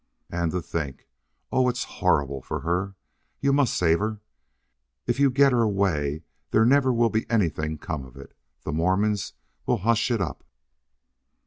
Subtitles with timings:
[0.31, 1.05] And to think!
[1.51, 2.95] Oh, it's horrible for her!
[3.39, 4.19] You must save her.
[5.05, 8.33] If you get her away there never will be anything come of it.
[8.63, 9.33] The Mormons
[9.67, 10.43] will hush it up."